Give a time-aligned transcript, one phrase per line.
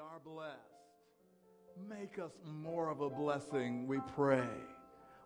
[0.00, 0.56] are blessed.
[1.88, 4.48] Make us more of a blessing, we pray.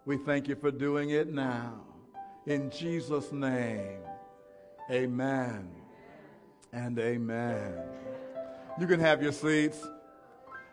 [0.05, 1.81] We thank you for doing it now.
[2.47, 4.01] In Jesus' name,
[4.91, 5.71] amen
[6.73, 7.75] and amen.
[8.81, 9.79] You can have your seats.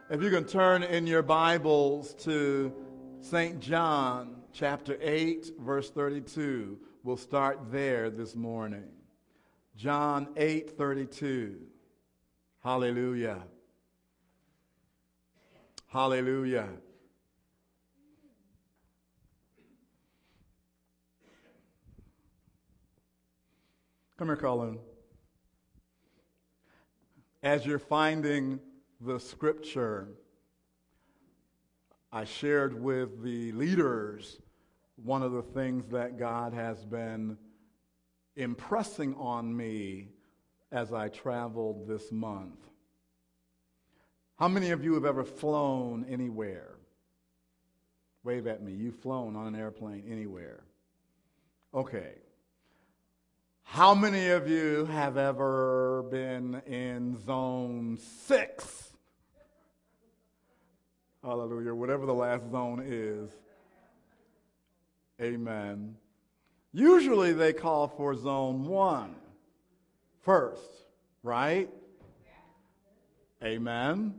[0.09, 2.73] If you can turn in your Bibles to
[3.19, 3.59] St.
[3.59, 8.89] John chapter 8, verse 32, we'll start there this morning.
[9.75, 11.57] John 8, 32.
[12.63, 13.43] Hallelujah.
[15.91, 16.69] Hallelujah.
[24.17, 24.79] Come here, Colin.
[27.43, 28.61] As you're finding
[29.01, 30.07] the scripture,
[32.09, 34.39] I shared with the leaders
[34.95, 37.37] one of the things that God has been
[38.37, 40.07] impressing on me
[40.71, 42.70] as I traveled this month.
[44.41, 46.71] How many of you have ever flown anywhere?
[48.23, 48.71] Wave at me.
[48.71, 50.63] You've flown on an airplane anywhere.
[51.75, 52.13] Okay.
[53.61, 58.93] How many of you have ever been in zone six?
[61.23, 61.75] Hallelujah.
[61.75, 63.29] Whatever the last zone is.
[65.21, 65.97] Amen.
[66.73, 69.13] Usually they call for zone one
[70.23, 70.87] first,
[71.21, 71.69] right?
[73.43, 74.15] Amen.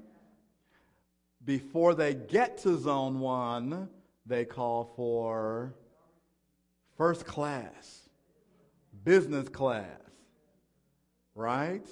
[1.44, 3.88] Before they get to zone one,
[4.26, 5.74] they call for
[6.96, 8.08] first class,
[9.04, 9.86] business class,
[11.34, 11.86] right?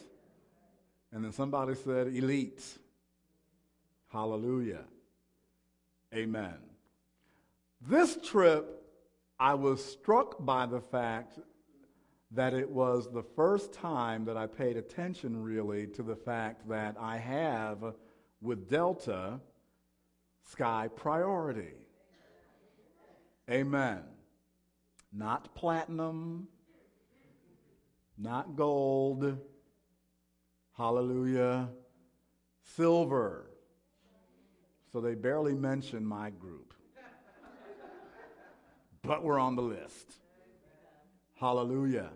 [1.12, 2.62] And then somebody said elite.
[4.12, 4.84] Hallelujah.
[6.14, 6.54] Amen.
[7.80, 8.82] This trip,
[9.38, 11.38] I was struck by the fact
[12.32, 16.96] that it was the first time that I paid attention really to the fact that
[17.00, 17.94] I have
[18.40, 19.40] with Delta
[20.44, 21.74] Sky Priority.
[23.50, 24.02] Amen.
[25.12, 26.48] Not platinum,
[28.16, 29.38] not gold,
[30.76, 31.68] hallelujah,
[32.76, 33.50] silver.
[34.92, 36.74] So they barely mention my group.
[39.02, 40.18] but we're on the list.
[41.40, 42.10] Hallelujah.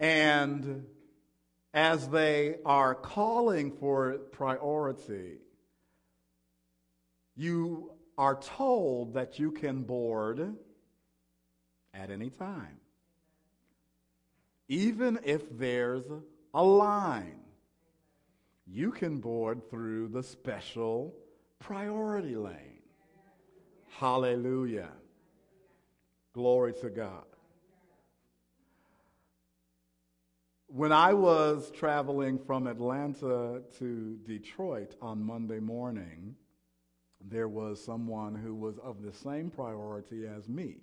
[0.00, 0.86] And
[1.74, 5.38] as they are calling for priority,
[7.36, 10.56] you are told that you can board
[11.94, 12.80] at any time,
[14.68, 16.04] even if there's
[16.54, 17.40] a line.
[18.66, 21.14] You can board through the special
[21.58, 22.82] priority lane.
[23.98, 24.90] Hallelujah.
[26.34, 27.27] Glory to God.
[30.70, 36.36] When I was traveling from Atlanta to Detroit on Monday morning,
[37.24, 40.76] there was someone who was of the same priority as me.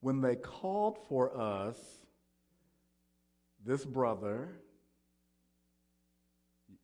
[0.00, 1.78] When they called for us,
[3.64, 4.50] this brother,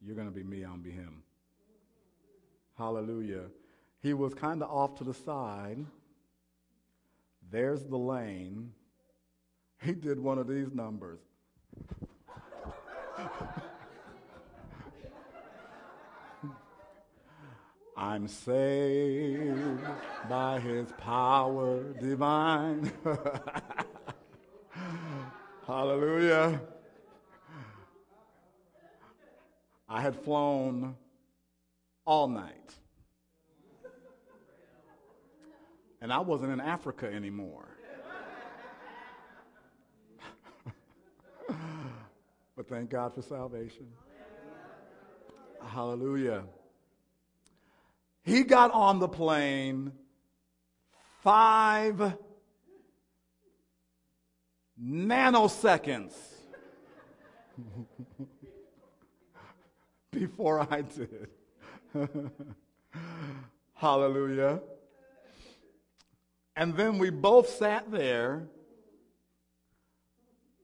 [0.00, 1.22] you're going to be me, I'll be him.
[2.78, 3.44] Hallelujah.
[4.00, 5.84] He was kind of off to the side.
[7.50, 8.72] There's the lane.
[9.82, 11.20] He did one of these numbers.
[17.96, 19.80] I'm saved
[20.28, 22.92] by his power divine.
[25.66, 26.60] Hallelujah.
[29.88, 30.96] I had flown
[32.04, 32.74] all night.
[36.00, 37.71] And I wasn't in Africa anymore.
[42.62, 43.86] But thank God for salvation.
[45.66, 46.44] Hallelujah.
[48.22, 49.90] He got on the plane
[51.22, 52.14] five
[54.80, 56.12] nanoseconds
[60.12, 61.28] before I did.
[63.74, 64.60] Hallelujah.
[66.54, 68.46] And then we both sat there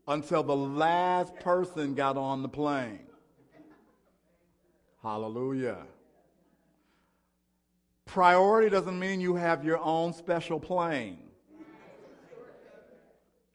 [0.09, 3.07] until the last person got on the plane.
[5.03, 5.87] Hallelujah.
[8.07, 11.19] Priority doesn't mean you have your own special plane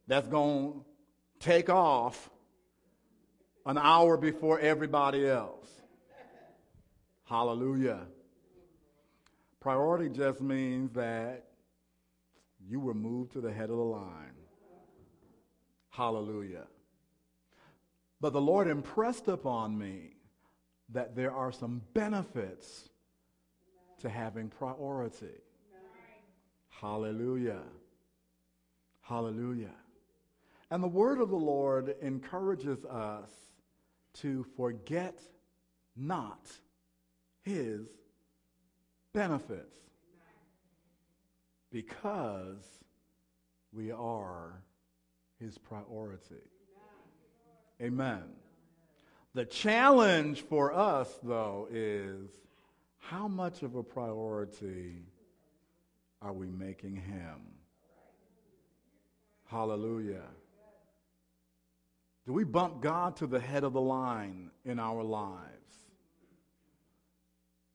[0.08, 0.86] that's going to
[1.40, 2.30] take off
[3.66, 5.68] an hour before everybody else.
[7.26, 8.02] Hallelujah.
[9.60, 11.46] Priority just means that
[12.68, 14.43] you were moved to the head of the line.
[15.94, 16.66] Hallelujah.
[18.19, 20.16] But the Lord impressed upon me
[20.90, 22.90] that there are some benefits
[24.00, 25.40] to having priority.
[26.69, 27.62] Hallelujah.
[29.01, 29.75] Hallelujah.
[30.72, 33.30] And the word of the Lord encourages us
[34.16, 35.19] to forget
[35.95, 36.51] not
[37.44, 37.86] his
[39.13, 39.78] benefits
[41.72, 42.66] because
[43.72, 44.63] we are
[45.44, 46.36] his priority.
[47.81, 48.24] Amen.
[49.34, 52.30] The challenge for us, though, is
[53.00, 55.04] how much of a priority
[56.22, 57.42] are we making him?
[59.45, 60.30] Hallelujah.
[62.25, 65.50] Do we bump God to the head of the line in our lives?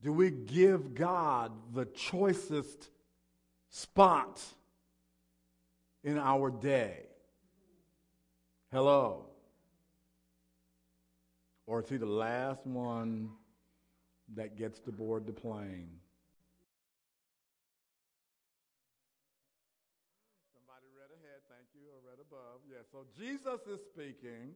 [0.02, 2.88] Do we give God the choicest
[3.68, 4.42] spot
[6.02, 7.07] in our day?
[8.70, 9.24] Hello.
[11.66, 13.30] Or is he the last one
[14.34, 15.88] that gets to board the plane?
[20.54, 22.60] Somebody read ahead, thank you, or read above.
[22.70, 24.54] Yeah, so Jesus is speaking.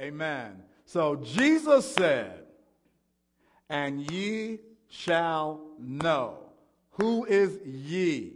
[0.00, 0.62] Amen.
[0.86, 2.44] So Jesus said,
[3.68, 6.38] and ye shall know.
[6.92, 8.32] Who is ye?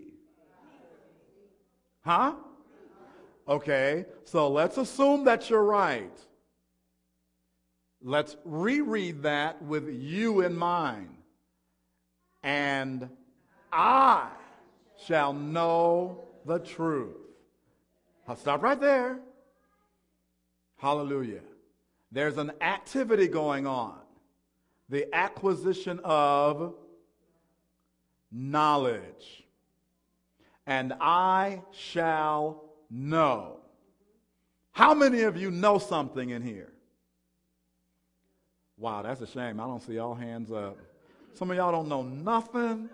[2.03, 2.35] Huh?
[3.49, 6.19] Okay, so let's assume that you're right.
[8.03, 11.17] Let's reread that with you in mind.
[12.43, 13.09] And
[13.73, 14.29] I
[15.07, 17.17] shall know the truth.
[18.29, 19.21] I'll stop right there.
[20.77, 21.41] Hallelujah.
[22.13, 23.99] There's an activity going on
[24.89, 26.75] the acquisition of
[28.31, 29.45] knowledge.
[30.67, 33.59] And I shall know.
[34.73, 36.73] How many of you know something in here?
[38.79, 39.59] Wow, that's a shame.
[39.59, 40.77] I don't see all hands up.
[41.35, 42.91] Some of y'all don't know nothing.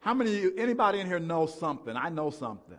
[0.00, 1.96] How many of you, anybody in here knows something?
[1.96, 2.76] I know something.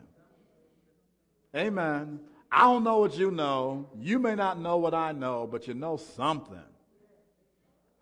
[1.55, 2.19] Amen.
[2.51, 3.89] I don't know what you know.
[3.99, 6.57] You may not know what I know, but you know something.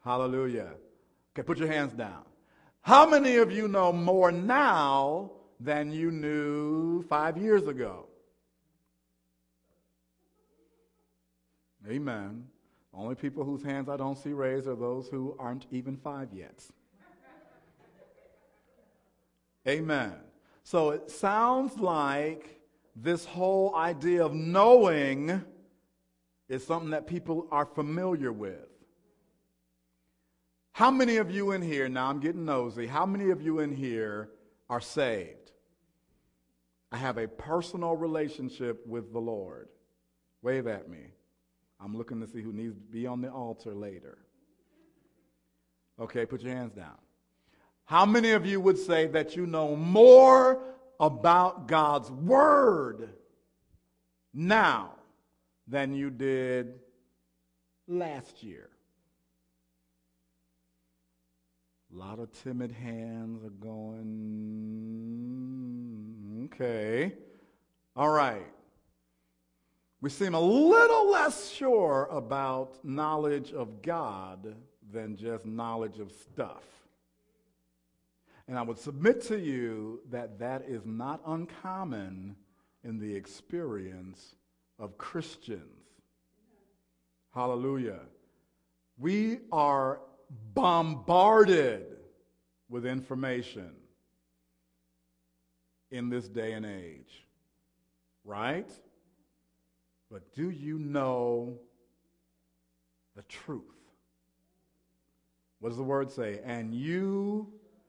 [0.03, 0.71] Hallelujah.
[1.33, 2.23] Okay, put your hands down.
[2.81, 5.31] How many of you know more now
[5.63, 8.07] than you knew five years ago?
[11.89, 12.45] Amen.
[12.93, 16.63] Only people whose hands I don't see raised are those who aren't even five yet.
[19.67, 20.13] Amen.
[20.63, 22.61] So it sounds like
[22.95, 25.43] this whole idea of knowing
[26.49, 28.67] is something that people are familiar with.
[30.73, 33.75] How many of you in here, now I'm getting nosy, how many of you in
[33.75, 34.29] here
[34.69, 35.52] are saved?
[36.93, 39.67] I have a personal relationship with the Lord.
[40.43, 40.99] Wave at me.
[41.79, 44.19] I'm looking to see who needs to be on the altar later.
[45.99, 46.99] Okay, put your hands down.
[47.85, 50.61] How many of you would say that you know more
[50.99, 53.09] about God's Word
[54.31, 54.91] now
[55.67, 56.75] than you did
[57.87, 58.69] last year?
[61.91, 64.43] A lot of timid hands are going.
[66.45, 67.13] Okay.
[67.95, 68.45] All right.
[70.01, 74.55] We seem a little less sure about knowledge of God
[74.91, 76.63] than just knowledge of stuff.
[78.47, 82.35] And I would submit to you that that is not uncommon
[82.83, 84.35] in the experience
[84.79, 85.87] of Christians.
[87.33, 88.01] Hallelujah.
[88.97, 90.01] We are
[90.53, 91.85] bombarded
[92.69, 93.71] with information
[95.93, 97.23] in this day and age,
[98.25, 98.69] right?
[100.11, 101.59] But do you know
[103.15, 103.61] the truth?
[105.59, 106.41] What does the word say?
[106.43, 107.47] And you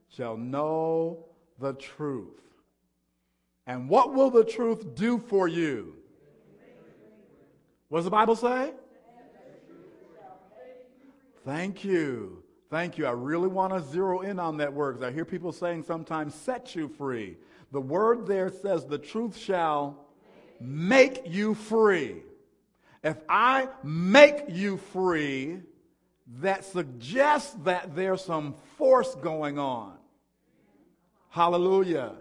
[0.08, 1.24] shall know
[1.58, 2.40] the truth.
[3.66, 5.94] And what will the truth do for you?
[7.88, 8.74] What does the Bible say?
[11.42, 12.42] Thank you.
[12.70, 13.06] Thank you.
[13.06, 16.34] I really want to zero in on that word because I hear people saying sometimes
[16.34, 17.38] set you free.
[17.74, 20.06] The word there says the truth shall
[20.60, 22.22] make you free.
[23.02, 25.58] If I make you free,
[26.38, 29.96] that suggests that there's some force going on.
[31.30, 32.12] Hallelujah.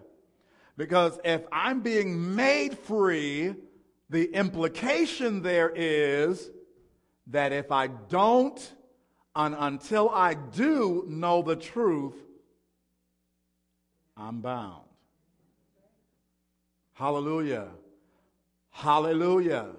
[0.75, 3.53] Because if I'm being made free,
[4.09, 6.49] the implication there is
[7.27, 8.73] that if I don't
[9.35, 12.15] and until I do know the truth,
[14.17, 14.87] I'm bound.
[17.03, 17.67] Hallelujah.
[18.69, 19.71] Hallelujah.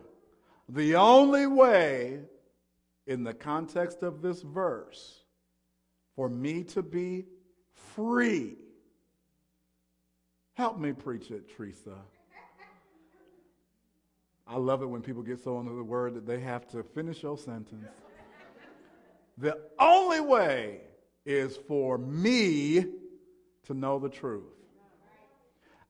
[0.68, 2.20] The only way
[3.06, 5.22] in the context of this verse,
[6.16, 7.24] for me to be
[7.94, 8.56] free.
[10.52, 11.96] Help me preach it, Teresa.
[14.46, 17.22] I love it when people get so into the word that they have to finish
[17.22, 17.88] your sentence.
[19.38, 20.82] The only way
[21.24, 22.84] is for me
[23.62, 24.63] to know the truth.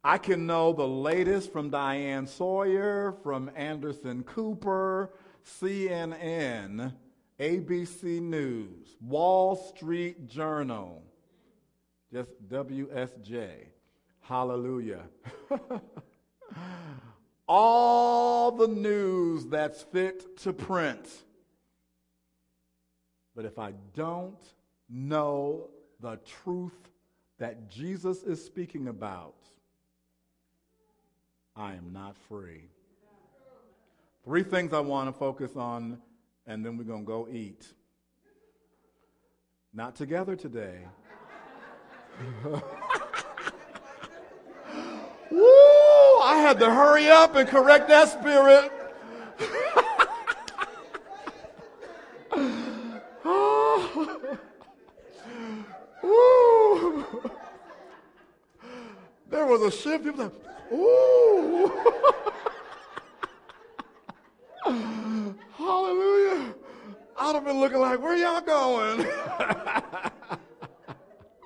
[0.06, 6.92] I can know the latest from Diane Sawyer, from Anderson Cooper, CNN,
[7.40, 11.02] ABC News, Wall Street Journal,
[12.12, 13.48] just WSJ.
[14.20, 15.04] Hallelujah.
[17.48, 21.08] All the news that's fit to print.
[23.34, 24.42] But if I don't
[24.90, 25.70] know
[26.00, 26.90] the truth
[27.38, 29.36] that Jesus is speaking about,
[31.56, 32.68] I am not free.
[34.24, 35.98] Three things I want to focus on,
[36.46, 37.66] and then we're going to go eat.
[39.72, 40.78] Not together today.
[42.44, 42.60] Woo!
[46.22, 48.72] I had to hurry up and correct that spirit.
[59.34, 60.04] There was a shift.
[60.04, 60.32] People like,
[60.72, 61.72] ooh.
[65.56, 66.54] Hallelujah.
[67.16, 69.06] I'd have been looking like, where y'all going?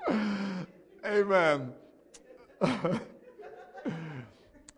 [1.05, 1.73] Amen.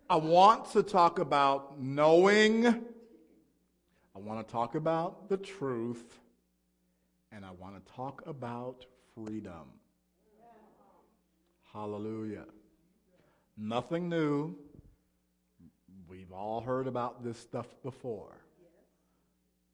[0.09, 2.65] I want to talk about knowing.
[2.67, 6.19] I want to talk about the truth.
[7.31, 9.71] And I want to talk about freedom.
[11.71, 12.45] Hallelujah.
[13.57, 14.55] Nothing new.
[16.07, 18.37] We've all heard about this stuff before.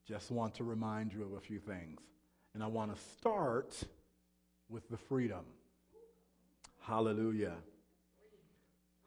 [0.06, 2.00] Just want to remind you of a few things.
[2.54, 3.84] And I want to start
[4.70, 5.46] with the freedom.
[6.82, 7.56] Hallelujah.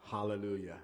[0.04, 0.78] Hallelujah.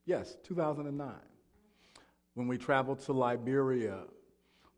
[0.07, 1.13] yes, 2009,
[2.35, 4.05] when we traveled to Liberia,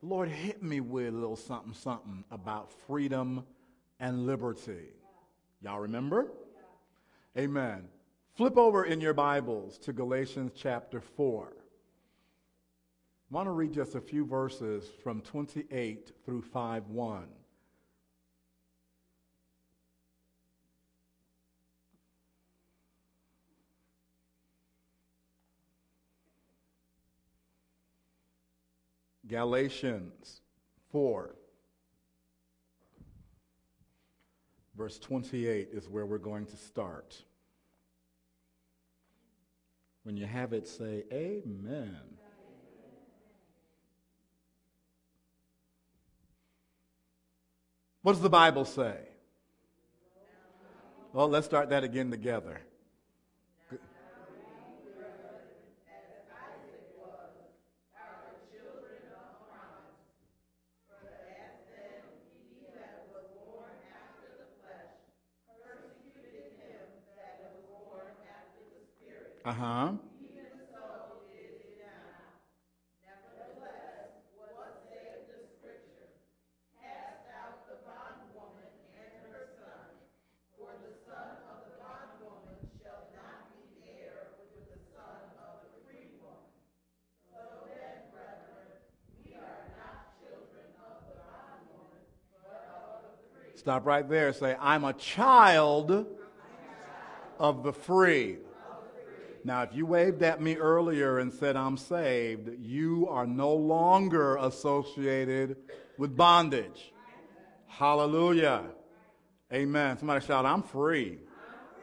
[0.02, 3.44] Lord hit me with a little something, something about freedom
[3.98, 4.92] and liberty.
[5.60, 6.28] Y'all remember?
[7.36, 7.88] Amen.
[8.36, 11.52] Flip over in your Bibles to Galatians chapter 4.
[13.30, 17.26] I want to read just a few verses from 28 through 5 1.
[29.28, 30.40] Galatians
[30.90, 31.34] 4,
[34.76, 37.22] verse 28 is where we're going to start.
[40.04, 41.96] When you have it, say, Amen.
[48.02, 48.96] What does the Bible say?
[51.12, 52.62] Well, let's start that again together.
[69.44, 69.92] Uh huh.
[93.54, 94.32] Stop right there.
[94.32, 96.06] Say, I'm a child
[97.38, 98.38] of the free.
[99.48, 104.36] Now, if you waved at me earlier and said, I'm saved, you are no longer
[104.36, 105.56] associated
[105.96, 106.92] with bondage.
[107.66, 108.64] Hallelujah.
[109.50, 109.96] Amen.
[109.96, 111.12] Somebody shout, I'm free.
[111.12, 111.80] I'm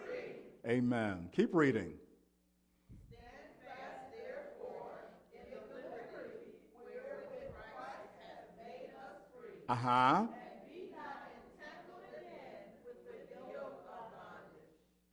[0.64, 0.72] free.
[0.72, 1.30] Amen.
[1.36, 1.94] Keep reading.
[9.68, 10.28] Uh huh.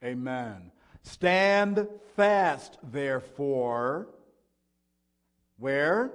[0.05, 0.71] Amen.
[1.03, 4.09] Stand fast, therefore.
[5.59, 6.13] Where?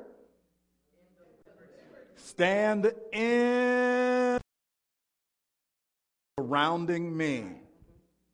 [2.16, 4.40] Stand in
[6.40, 7.46] surrounding me.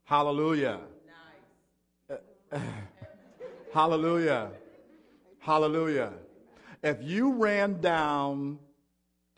[0.06, 0.80] Hallelujah.
[3.74, 4.52] Hallelujah.
[5.40, 6.14] Hallelujah.
[6.84, 8.60] If you ran down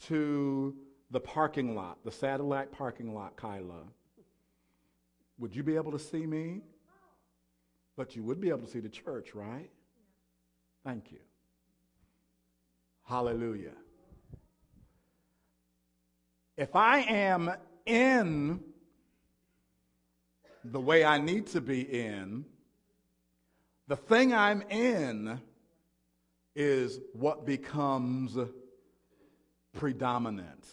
[0.08, 0.76] to
[1.12, 3.84] the parking lot, the satellite parking lot, Kyla,
[5.38, 6.62] would you be able to see me?
[7.98, 9.70] But you would be able to see the church, right?
[10.84, 11.20] Thank you.
[13.04, 13.76] Hallelujah.
[16.58, 17.52] If I am
[17.86, 18.62] in
[20.64, 22.46] the way I need to be in,
[23.88, 25.40] the thing I'm in
[26.56, 28.38] is what becomes
[29.74, 30.66] predominant.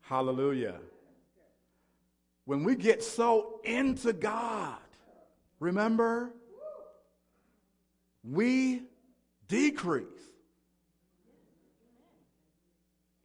[0.00, 0.80] Hallelujah.
[2.44, 4.78] When we get so into God,
[5.60, 6.32] remember,
[8.24, 8.82] we
[9.46, 10.06] decrease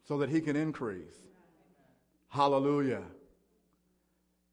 [0.08, 1.18] so that He can increase.
[2.30, 3.04] Hallelujah.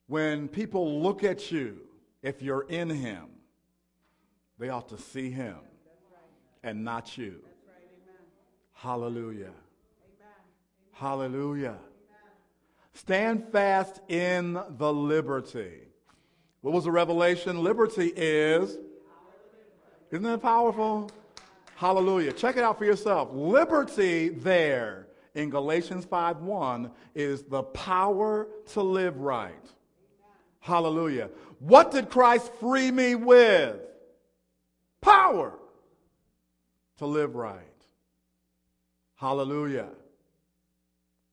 [0.07, 1.79] When people look at you,
[2.23, 3.27] if you're in Him,
[4.59, 5.57] they ought to see Him
[6.63, 7.41] and not you.
[8.73, 9.53] Hallelujah.
[10.93, 11.79] Hallelujah.
[12.95, 15.92] Stand fast in the liberty.
[16.63, 17.63] What was the revelation?
[17.63, 18.79] Liberty is.
[20.11, 21.11] Isn't that powerful?
[21.75, 22.33] Hallelujah.
[22.33, 23.31] Check it out for yourself.
[23.33, 29.53] Liberty there in Galatians 5:1 is the power to live right.
[30.61, 31.31] Hallelujah.
[31.59, 33.81] What did Christ free me with?
[35.01, 35.59] Power
[36.99, 37.59] to live right.
[39.17, 39.89] Hallelujah.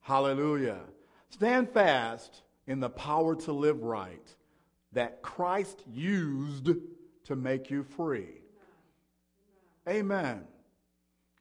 [0.02, 0.80] Hallelujah.
[1.30, 4.36] Stand fast in the power to live right
[4.94, 6.70] that Christ used
[7.26, 8.42] to make you free.
[9.88, 10.44] Amen.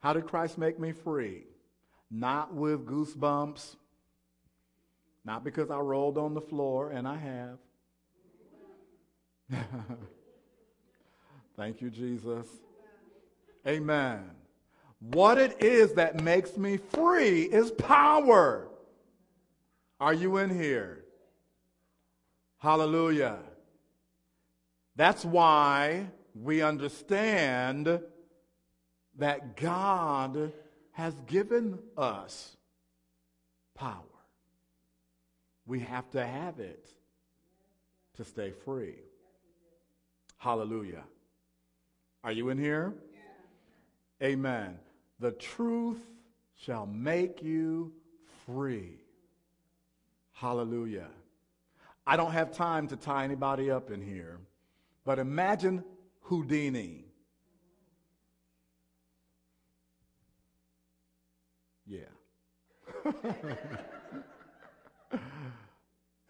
[0.01, 1.45] How did Christ make me free?
[2.11, 3.77] Not with goosebumps,
[5.25, 7.59] not because I rolled on the floor, and I have.
[11.57, 12.47] Thank you, Jesus.
[13.67, 14.31] Amen.
[15.01, 18.69] What it is that makes me free is power.
[20.01, 21.05] Are you in here?
[22.59, 23.39] Hallelujah.
[24.97, 28.01] That's why we understand
[29.17, 30.53] that God
[30.93, 32.57] has given us
[33.75, 34.03] power.
[35.67, 36.91] We have to have it
[38.17, 38.97] to stay free.
[40.39, 41.05] Hallelujah.
[42.25, 42.95] Are you in here?
[44.21, 44.29] Yeah.
[44.29, 44.79] Amen.
[45.21, 46.01] The truth
[46.57, 47.93] shall make you
[48.47, 48.97] free.
[50.33, 51.09] Hallelujah.
[52.09, 54.39] I don't have time to tie anybody up in here,
[55.05, 55.85] but imagine
[56.23, 57.05] Houdini.
[61.87, 61.99] Yeah.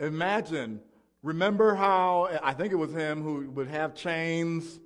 [0.01, 0.81] imagine,
[1.23, 4.81] remember how, I think it was him who would have chains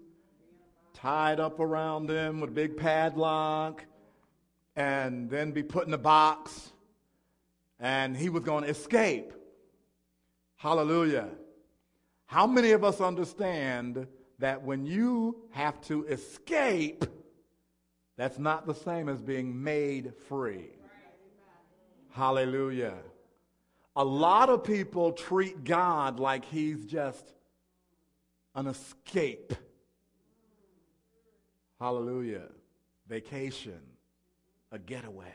[0.92, 3.82] tied up around him with a big padlock
[4.76, 6.70] and then be put in a box
[7.80, 9.32] and he was going to escape.
[10.62, 11.28] Hallelujah.
[12.26, 14.06] How many of us understand
[14.38, 17.04] that when you have to escape,
[18.16, 20.68] that's not the same as being made free?
[22.12, 22.94] Hallelujah.
[23.96, 27.32] A lot of people treat God like he's just
[28.54, 29.52] an escape.
[31.80, 32.46] Hallelujah.
[33.08, 33.80] Vacation,
[34.70, 35.34] a getaway.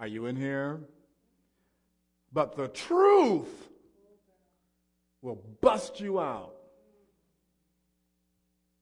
[0.00, 0.80] Are you in here?
[2.32, 3.68] But the truth
[5.22, 6.54] will bust you out.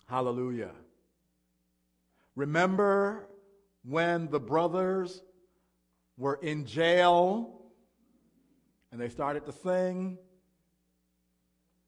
[0.08, 0.72] Hallelujah.
[2.34, 3.28] Remember
[3.84, 5.22] when the brothers
[6.18, 7.62] were in jail
[8.92, 10.18] and they started to sing?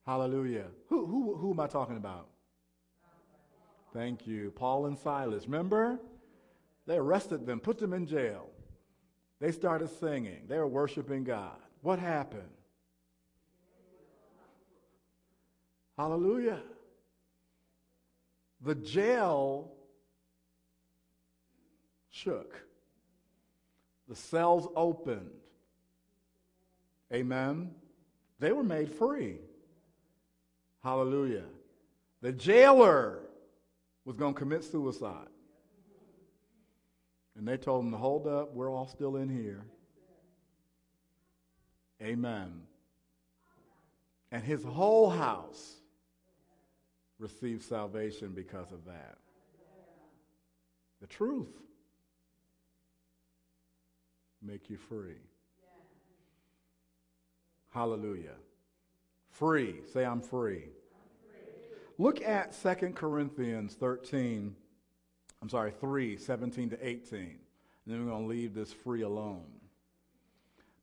[0.05, 0.65] Hallelujah.
[0.87, 2.27] Who, who, who am I talking about?
[3.93, 4.51] Thank you.
[4.51, 5.45] Paul and Silas.
[5.45, 5.99] Remember?
[6.87, 8.49] They arrested them, put them in jail.
[9.39, 10.41] They started singing.
[10.47, 11.55] They were worshiping God.
[11.81, 12.49] What happened?
[15.97, 16.59] Hallelujah.
[18.61, 19.71] The jail
[22.09, 22.61] shook.
[24.09, 25.31] The cells opened.
[27.13, 27.71] Amen.
[28.39, 29.37] They were made free.
[30.83, 31.45] Hallelujah.
[32.21, 33.19] The jailer
[34.05, 35.28] was going to commit suicide.
[37.39, 39.63] And they told him to hold up, we're all still in here.
[42.01, 42.63] Amen.
[44.29, 45.75] And his whole house
[47.17, 49.19] received salvation because of that.
[50.99, 51.55] The truth
[54.41, 55.21] make you free.
[57.69, 58.35] Hallelujah.
[59.29, 59.77] Free.
[59.93, 60.65] Say, I'm free.
[61.97, 64.57] Look at 2 Corinthians 13
[65.41, 67.19] I'm sorry, 3, 17 to 18.
[67.19, 67.37] And
[67.85, 69.45] then we're going to leave this free alone.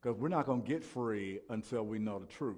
[0.01, 2.57] Because we're not going to get free until we know the truth.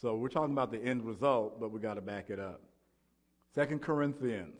[0.00, 2.60] So we're talking about the end result, but we got to back it up.
[3.54, 4.58] Second Corinthians.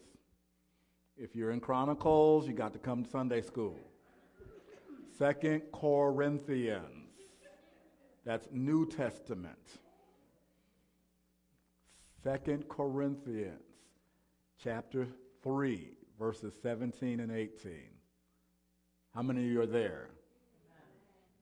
[1.17, 3.79] If you're in Chronicles, you got to come to Sunday school.
[5.19, 7.05] Second Corinthians.
[8.25, 9.59] That's New Testament.
[12.23, 13.61] Second Corinthians,
[14.63, 15.07] chapter
[15.43, 17.72] 3, verses 17 and 18.
[19.14, 20.11] How many of you are there?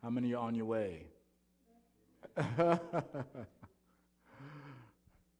[0.02, 1.06] How many are on your way?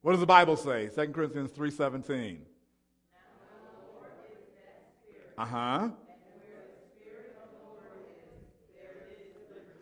[0.01, 0.89] what does the Bible say?
[0.89, 2.37] 2 Corinthians 3:17.
[5.37, 5.89] Uh-huh.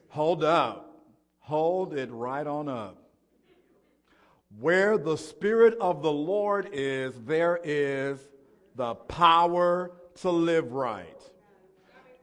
[0.10, 1.06] Hold up.
[1.40, 2.98] Hold it right on up.
[4.60, 8.20] Where the Spirit of the Lord is, there is
[8.76, 11.22] the power to live right.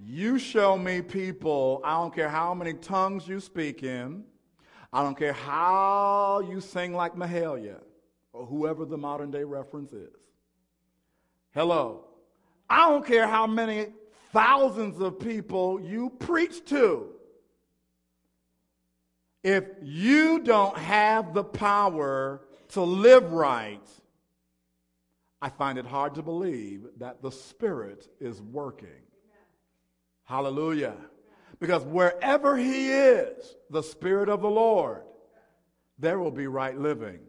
[0.01, 4.25] You show me people, I don't care how many tongues you speak in,
[4.93, 7.81] I don't care how you sing like Mahalia,
[8.33, 10.15] or whoever the modern day reference is.
[11.53, 12.05] Hello.
[12.71, 13.87] I don't care how many
[14.33, 17.09] thousands of people you preach to.
[19.43, 23.87] If you don't have the power to live right,
[25.41, 28.89] I find it hard to believe that the Spirit is working.
[30.25, 30.97] Hallelujah.
[31.61, 35.03] Because wherever He is, the Spirit of the Lord,
[35.99, 37.21] there will be right living.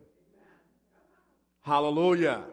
[1.61, 2.43] Hallelujah.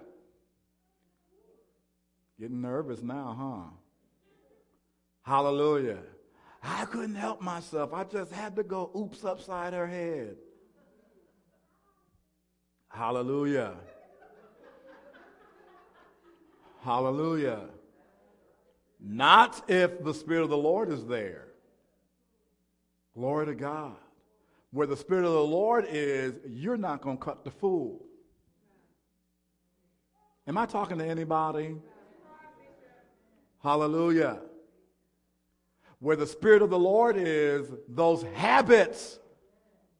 [2.38, 3.76] Getting nervous now, huh?
[5.22, 5.98] Hallelujah.
[6.62, 7.94] I couldn't help myself.
[7.94, 10.36] I just had to go oops upside her head.
[12.88, 13.74] Hallelujah.
[16.86, 17.62] Hallelujah.
[19.00, 21.48] Not if the Spirit of the Lord is there.
[23.12, 23.96] Glory to God.
[24.70, 28.04] Where the Spirit of the Lord is, you're not going to cut the fool.
[30.46, 31.74] Am I talking to anybody?
[33.64, 34.38] Hallelujah.
[35.98, 39.18] Where the Spirit of the Lord is, those habits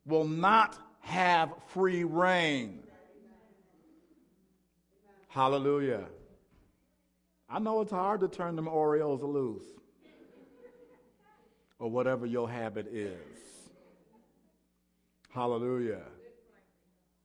[0.05, 2.79] will not have free reign.
[5.27, 6.05] Hallelujah.
[7.49, 9.65] I know it's hard to turn them Oreos loose
[11.79, 13.15] or whatever your habit is.
[15.31, 16.03] Hallelujah.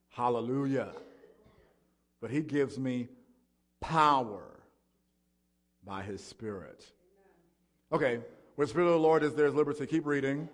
[0.09, 0.89] Hallelujah.
[2.19, 3.07] But he gives me
[3.79, 4.43] power
[5.83, 6.85] by his spirit.
[7.91, 8.19] Okay,
[8.55, 9.85] where the spirit of the Lord is, there's liberty.
[9.87, 10.47] Keep reading.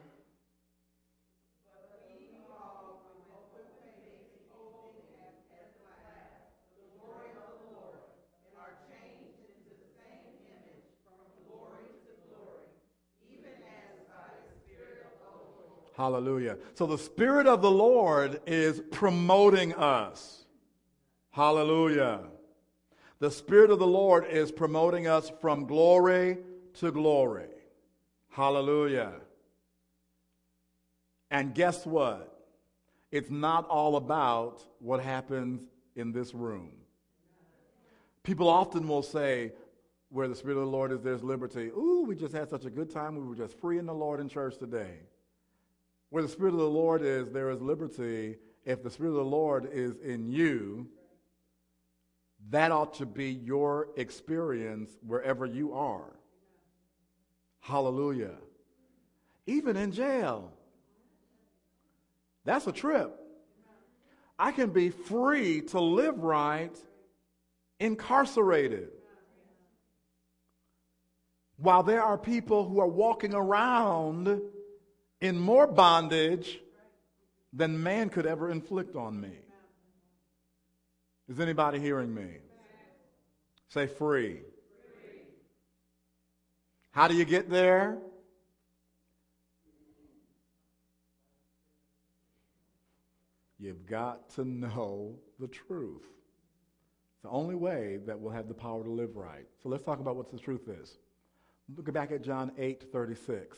[15.97, 16.57] Hallelujah.
[16.75, 20.45] So the Spirit of the Lord is promoting us.
[21.31, 22.19] Hallelujah.
[23.17, 26.37] The Spirit of the Lord is promoting us from glory
[26.75, 27.47] to glory.
[28.29, 29.13] Hallelujah.
[31.31, 32.45] And guess what?
[33.11, 35.61] It's not all about what happens
[35.95, 36.73] in this room.
[38.21, 39.51] People often will say,
[40.09, 41.69] where the Spirit of the Lord is, there's liberty.
[41.69, 43.15] Ooh, we just had such a good time.
[43.15, 44.99] We were just free in the Lord in church today.
[46.09, 48.37] Where the Spirit of the Lord is, there is liberty.
[48.65, 50.87] If the Spirit of the Lord is in you,
[52.49, 56.17] that ought to be your experience wherever you are.
[57.59, 58.35] Hallelujah.
[59.45, 60.51] Even in jail.
[62.45, 63.19] That's a trip.
[64.39, 66.75] I can be free to live right
[67.79, 68.89] incarcerated.
[71.57, 74.39] While there are people who are walking around
[75.21, 76.59] in more bondage
[77.53, 79.31] than man could ever inflict on me.
[81.27, 82.27] Is anybody hearing me?
[83.69, 84.41] Say free.
[86.91, 87.97] How do you get there?
[93.59, 96.03] You've got to know the truth.
[97.15, 99.45] It's the only way that we'll have the power to live right.
[99.61, 100.97] So let's talk about what the truth is.
[101.75, 103.57] Look back at John 8 36.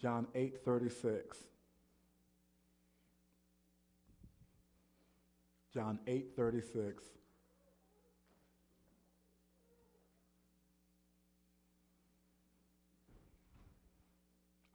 [0.00, 1.38] John 8 36.
[5.74, 7.02] John 8 36.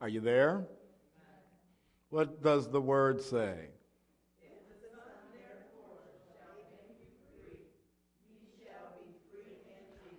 [0.00, 0.66] Are you there?
[2.10, 3.68] What does the word say?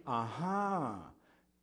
[0.07, 0.91] Aha.
[0.91, 1.14] Uh-huh.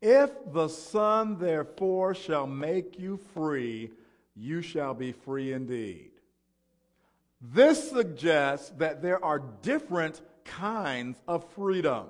[0.03, 3.93] If the Son therefore shall make you free,
[4.35, 6.11] you shall be free indeed.
[7.41, 12.07] This suggests that there are different kinds of freedom.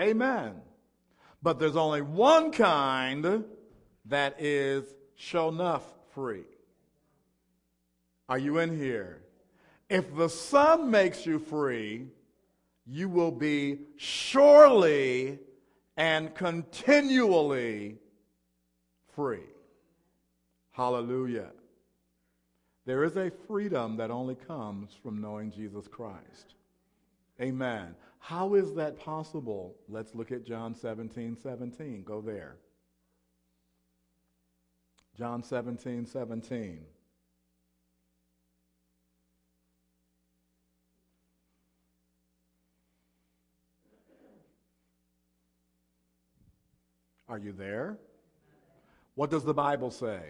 [0.00, 0.54] Amen.
[1.42, 3.44] But there's only one kind
[4.06, 4.84] that is
[5.34, 5.84] enough
[6.14, 6.44] free.
[8.26, 9.20] Are you in here?
[9.90, 12.06] If the Son makes you free,
[12.86, 15.40] you will be surely
[15.96, 17.98] and continually
[19.14, 19.40] free.
[20.72, 21.50] Hallelujah.
[22.86, 26.54] There is a freedom that only comes from knowing Jesus Christ.
[27.40, 27.94] Amen.
[28.18, 29.74] How is that possible?
[29.88, 32.02] Let's look at John 17 17.
[32.02, 32.56] Go there.
[35.16, 36.80] John 17 17.
[47.30, 47.96] Are you there?
[49.14, 50.20] What does the Bible say?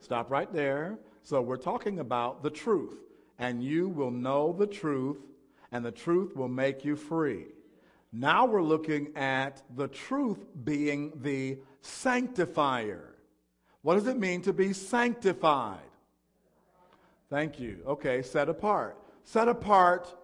[0.00, 0.98] Stop right there.
[1.24, 2.94] So we're talking about the truth.
[3.40, 5.18] And you will know the truth,
[5.72, 7.46] and the truth will make you free.
[8.12, 13.16] Now we're looking at the truth being the sanctifier.
[13.82, 15.80] What does it mean to be sanctified?
[17.30, 17.80] Thank you.
[17.84, 18.96] Okay, set apart.
[19.24, 20.14] Set apart.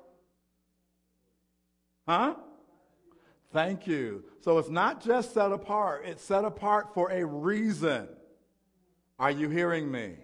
[2.07, 2.37] Huh?
[3.53, 4.25] Thank you.
[4.41, 8.09] So it's not just set apart, it's set apart for a reason.
[9.19, 10.15] Are you hearing me?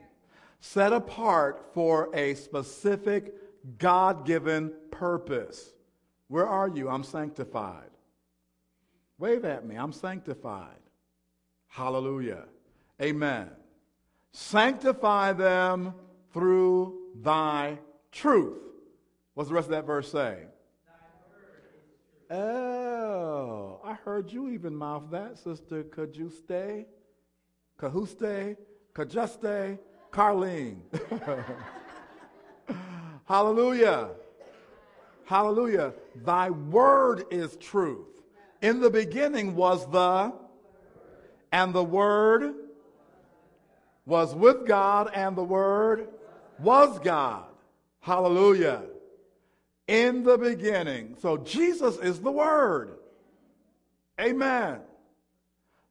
[0.60, 3.34] Set apart for a specific
[3.78, 5.72] God given purpose.
[6.28, 6.88] Where are you?
[6.88, 7.90] I'm sanctified.
[9.18, 9.76] Wave at me.
[9.76, 10.80] I'm sanctified.
[11.68, 12.44] Hallelujah.
[13.00, 13.50] Amen.
[14.32, 15.94] Sanctify them
[16.32, 17.78] through thy
[18.12, 18.58] truth.
[19.34, 20.44] What's the rest of that verse say?
[22.28, 25.84] Oh, I heard you even mouth that, sister.
[25.84, 26.86] Could you stay?
[27.78, 28.56] Kahuste?
[28.94, 29.78] Kajuste?
[30.10, 30.78] Carlene.
[33.26, 34.08] Hallelujah.
[35.24, 35.92] Hallelujah.
[36.24, 38.22] Thy word is truth.
[38.60, 40.32] In the beginning was the,
[41.52, 42.54] and the word
[44.04, 46.08] was with God, and the word
[46.58, 47.44] was God.
[48.00, 48.82] Hallelujah
[49.88, 51.16] in the beginning.
[51.20, 52.98] So Jesus is the Word.
[54.20, 54.80] Amen.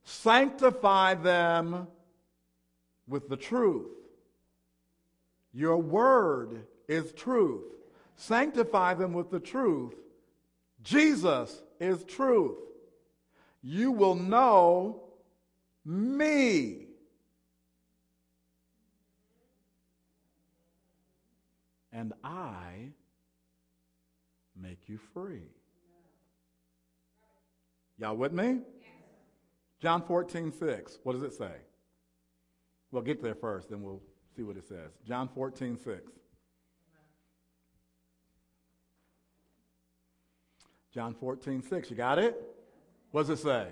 [0.04, 1.88] Sanctify them
[3.08, 3.88] with the truth.
[5.54, 7.64] Your Word is truth.
[8.18, 9.96] Sanctify them with the truth.
[10.84, 12.58] Jesus is truth.
[13.62, 15.02] You will know
[15.84, 16.88] me.
[21.92, 22.92] And I
[24.65, 25.43] make you free.
[27.99, 28.60] Y'all with me?
[29.80, 30.99] John 14, 6.
[31.04, 31.51] What does it say?
[32.91, 34.01] We'll get there first, then we'll
[34.36, 34.91] see what it says.
[35.08, 36.12] John 14, 6.
[40.93, 41.89] John 14, 6.
[41.91, 42.41] You got it?
[43.12, 43.67] What does it say?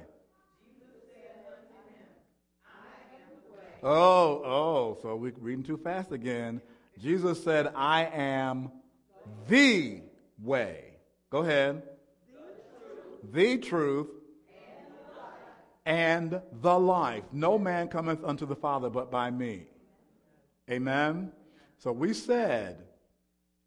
[3.82, 6.62] Oh, oh, so we're reading too fast again.
[7.00, 8.72] Jesus said, I am
[9.50, 10.04] the
[10.44, 10.98] way.
[11.30, 11.84] Go ahead.
[13.32, 14.10] The truth,
[15.86, 17.24] and the life.
[17.32, 19.68] No man cometh unto the Father but by me.
[20.70, 21.32] Amen.
[21.78, 22.84] So we said,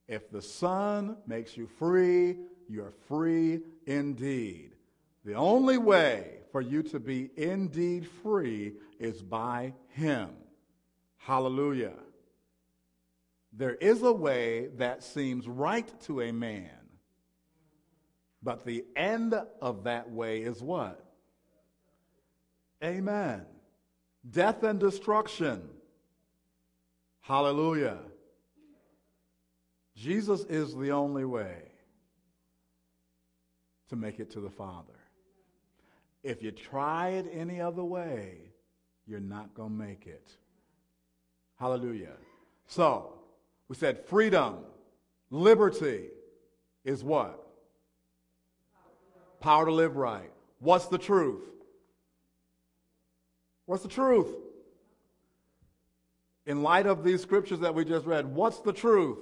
[0.08, 2.36] if the Son makes you free,
[2.68, 4.72] you're free indeed.
[5.24, 10.30] The only way for you to be indeed free is by Him.
[11.18, 11.94] Hallelujah.
[13.57, 16.69] There is a way that seems right to a man,
[18.42, 21.03] but the end of that way is what?
[22.85, 23.47] Amen.
[24.31, 25.62] Death and destruction.
[27.23, 27.99] Hallelujah.
[29.97, 31.62] Jesus is the only way
[33.88, 34.92] to make it to the Father.
[36.23, 38.53] If you try it any other way,
[39.07, 40.29] you're not going to make it.
[41.59, 42.16] Hallelujah.
[42.66, 43.15] So,
[43.68, 44.59] we said freedom,
[45.31, 46.09] liberty
[46.85, 47.42] is what?
[49.40, 50.31] Power to live right.
[50.61, 51.42] What's the truth?
[53.66, 54.29] What's the truth?
[56.46, 59.18] In light of these scriptures that we just read, what's the truth?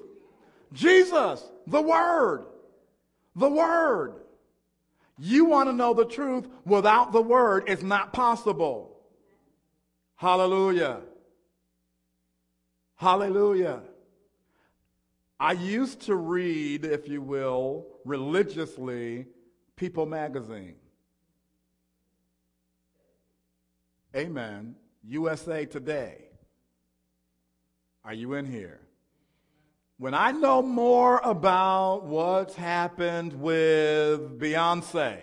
[0.72, 2.44] Jesus, the Word.
[3.34, 4.14] The Word.
[5.18, 8.96] You want to know the truth without the Word, it's not possible.
[10.16, 11.00] Hallelujah.
[12.96, 13.80] Hallelujah.
[15.38, 19.26] I used to read, if you will, religiously
[19.76, 20.76] People magazine.
[24.14, 24.76] Amen.
[25.02, 26.28] USA Today.
[28.04, 28.80] Are you in here?
[29.98, 35.18] When I know more about what's happened with Beyonce,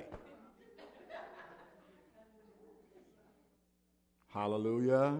[4.33, 5.19] hallelujah,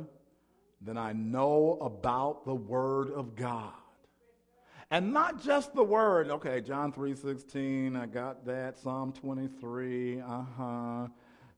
[0.82, 3.74] then I know about the Word of God.
[4.92, 6.30] And not just the word.
[6.30, 8.78] Okay, John 3:16, I got that.
[8.78, 11.08] Psalm 23, uh-huh.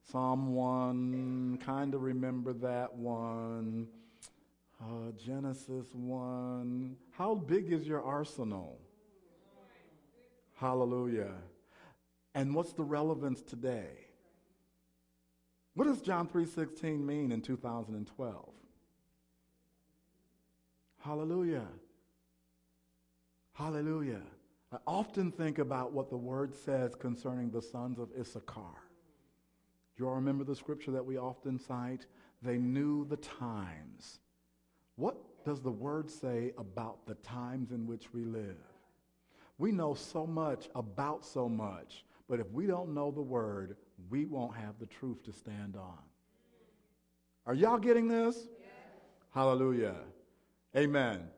[0.04, 3.88] Psalm 1, kind of remember that one.
[4.80, 6.96] Uh, Genesis 1.
[7.10, 8.78] How big is your arsenal?
[10.54, 11.34] Hallelujah.
[12.36, 13.88] And what's the relevance today?
[15.74, 18.54] What does John 3:16 mean in 2012?
[21.00, 21.66] Hallelujah.
[23.54, 24.22] Hallelujah.
[24.72, 28.82] I often think about what the word says concerning the sons of Issachar.
[29.96, 32.06] Do you all remember the scripture that we often cite?
[32.42, 34.18] They knew the times.
[34.96, 38.56] What does the word say about the times in which we live?
[39.58, 43.76] We know so much about so much, but if we don't know the word,
[44.10, 45.98] we won't have the truth to stand on.
[47.46, 48.48] Are y'all getting this?
[48.58, 48.70] Yes.
[49.32, 49.94] Hallelujah.
[50.76, 51.28] Amen.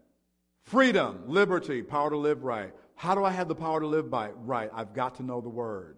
[0.66, 2.74] Freedom, liberty, power to live right.
[2.96, 4.68] How do I have the power to live by right?
[4.74, 5.96] I've got to know the word.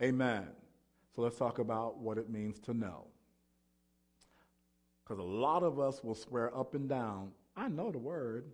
[0.00, 0.46] Amen.
[1.14, 3.08] So let's talk about what it means to know.
[5.02, 8.44] Because a lot of us will swear up and down, I know the word.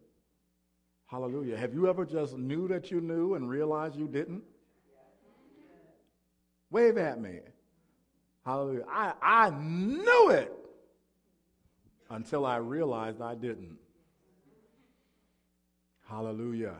[1.05, 1.59] Hallelujah.
[1.59, 4.43] Have you ever just knew that you knew and realized you didn't?
[6.71, 7.41] Wave at me.
[8.47, 8.85] Hallelujah.
[8.89, 10.53] I, I knew it
[12.09, 13.77] until I realized I didn't.
[16.09, 16.77] Hallelujah.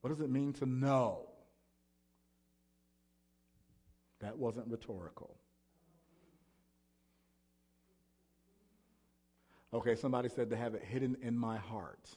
[0.00, 1.26] What does it mean to know?
[4.20, 5.36] That wasn't rhetorical.
[9.72, 12.16] Okay, somebody said to have it hidden in my heart.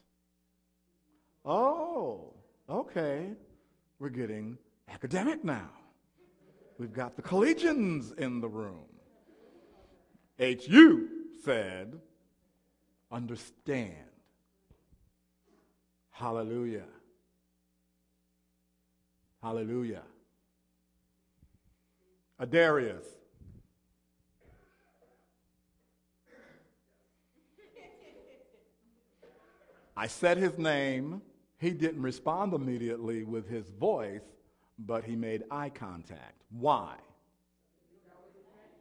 [1.44, 2.34] Oh,
[2.70, 3.34] okay.
[4.00, 4.58] We're getting
[4.90, 5.70] academic now.
[6.78, 8.86] We've got the collegians in the room.
[10.40, 11.10] H.U.
[11.44, 12.00] said,
[13.12, 14.11] understand.
[16.22, 16.86] Hallelujah.
[19.42, 20.04] Hallelujah.
[22.40, 23.06] Adarius.
[29.98, 31.24] I said his name.
[31.58, 34.22] He didn't respond immediately with his voice,
[34.78, 36.44] but he made eye contact.
[36.52, 36.98] Why?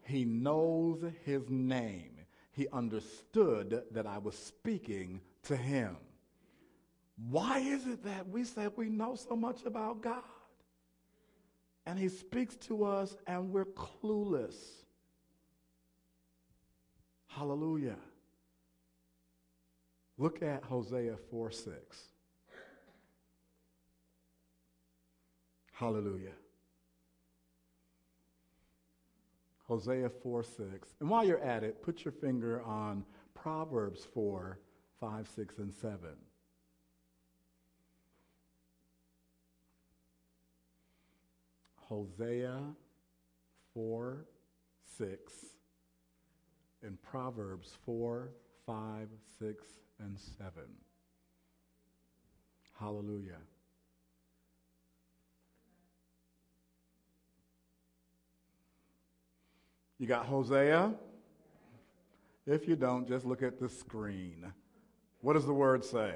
[0.05, 2.19] He knows his name.
[2.53, 5.97] He understood that I was speaking to him.
[7.29, 10.23] Why is it that we say we know so much about God?
[11.87, 14.55] And he speaks to us and we're clueless.
[17.27, 17.97] Hallelujah.
[20.19, 21.99] Look at Hosea 4 6.
[25.73, 26.33] Hallelujah.
[29.67, 30.89] Hosea 4 6.
[31.01, 33.05] And while you're at it, put your finger on
[33.35, 34.59] Proverbs 4
[35.01, 35.99] 5, 6, and 7.
[41.91, 42.61] Hosea
[43.75, 44.25] 4,
[44.97, 45.33] 6,
[46.85, 48.31] and Proverbs 4,
[48.65, 49.09] 5,
[49.41, 49.65] 6,
[49.99, 50.53] and 7.
[52.79, 53.41] Hallelujah.
[59.99, 60.95] You got Hosea?
[62.47, 64.47] If you don't, just look at the screen.
[65.23, 66.15] What does the word say?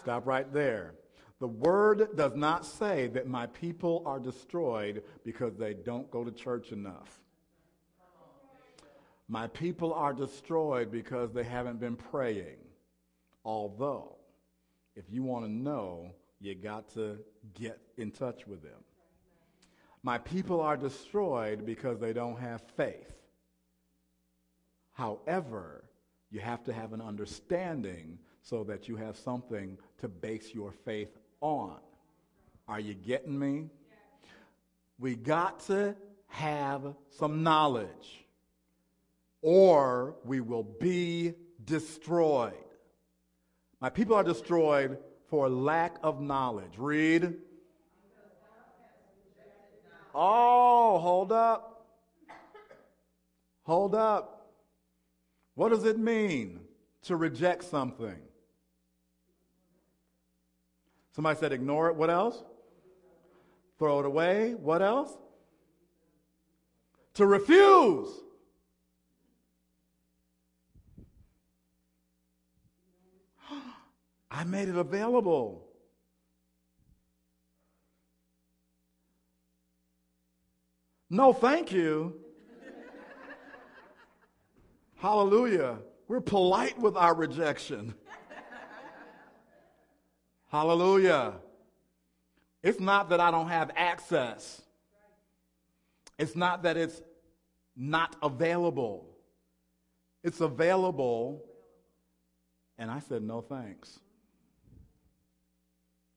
[0.00, 0.94] Stop right there.
[1.42, 6.30] The word does not say that my people are destroyed because they don't go to
[6.30, 7.20] church enough.
[9.26, 12.58] My people are destroyed because they haven't been praying.
[13.44, 14.18] Although,
[14.94, 17.18] if you want to know, you got to
[17.54, 18.84] get in touch with them.
[20.04, 23.16] My people are destroyed because they don't have faith.
[24.92, 25.86] However,
[26.30, 31.18] you have to have an understanding so that you have something to base your faith
[31.42, 31.76] on.
[32.66, 33.68] Are you getting me?
[34.98, 35.94] We got to
[36.28, 38.24] have some knowledge,
[39.42, 41.34] or we will be
[41.64, 42.54] destroyed.
[43.80, 44.96] My people are destroyed
[45.28, 46.74] for lack of knowledge.
[46.78, 47.34] Read.
[50.14, 51.86] Oh, hold up.
[53.64, 54.52] Hold up.
[55.54, 56.60] What does it mean
[57.02, 58.16] to reject something?
[61.14, 61.96] Somebody said ignore it.
[61.96, 62.42] What else?
[63.78, 64.54] Throw it away.
[64.54, 65.12] What else?
[67.14, 68.08] To refuse.
[74.30, 75.68] I made it available.
[81.10, 82.16] No, thank you.
[84.96, 85.76] Hallelujah.
[86.08, 87.94] We're polite with our rejection.
[90.52, 91.32] Hallelujah.
[92.62, 94.60] It's not that I don't have access.
[96.18, 97.00] It's not that it's
[97.74, 99.08] not available.
[100.22, 101.42] It's available.
[102.76, 103.98] And I said, no thanks.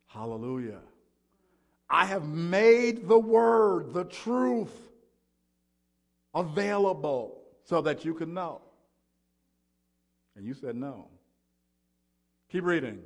[0.07, 0.81] Hallelujah.
[1.89, 4.75] I have made the word, the truth,
[6.33, 8.59] available so that you can know.
[10.35, 11.07] And you said no.
[12.51, 12.99] Keep reading.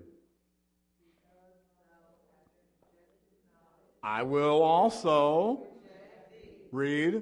[4.02, 5.68] I will also
[6.72, 7.22] read.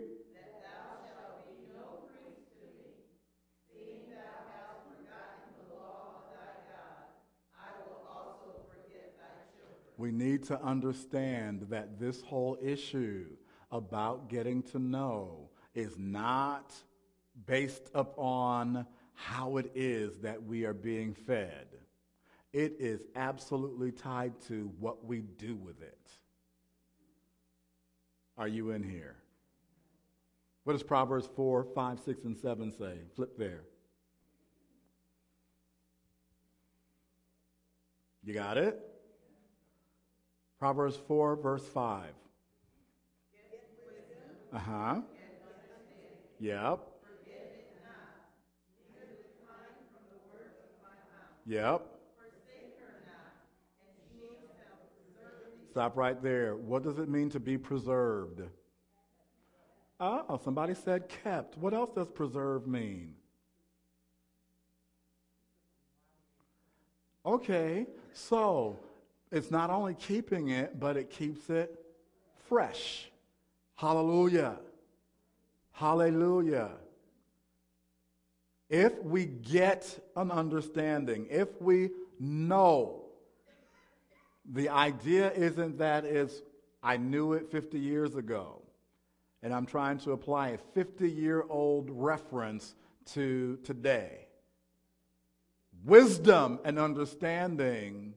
[9.97, 13.25] We need to understand that this whole issue
[13.71, 16.73] about getting to know is not
[17.47, 21.67] based upon how it is that we are being fed.
[22.53, 26.11] It is absolutely tied to what we do with it.
[28.37, 29.15] Are you in here?
[30.63, 32.97] What does Proverbs 4, 5, 6, and 7 say?
[33.15, 33.61] Flip there.
[38.23, 38.79] You got it?
[40.59, 42.09] Proverbs 4, verse 5.
[44.53, 45.01] Uh huh.
[46.39, 46.79] Yep.
[51.45, 51.96] Yep.
[55.77, 56.55] Stop right there.
[56.55, 58.41] What does it mean to be preserved?
[59.99, 61.55] Oh, somebody said kept.
[61.55, 63.13] What else does preserve mean?
[67.23, 68.79] Okay, so
[69.31, 71.79] it's not only keeping it, but it keeps it
[72.49, 73.11] fresh.
[73.75, 74.57] Hallelujah.
[75.73, 76.71] Hallelujah.
[78.67, 83.03] If we get an understanding, if we know,
[84.51, 86.41] the idea isn't that it's,
[86.81, 88.61] I knew it 50 years ago,
[89.43, 92.75] and I'm trying to apply a 50 year old reference
[93.13, 94.27] to today.
[95.85, 98.13] Wisdom and understanding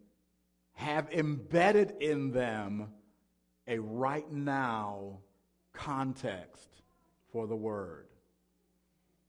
[0.74, 2.88] have embedded in them
[3.66, 5.18] a right now
[5.72, 6.68] context
[7.32, 8.06] for the word.